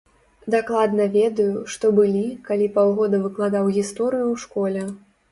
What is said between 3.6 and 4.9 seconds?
гісторыю ў школе.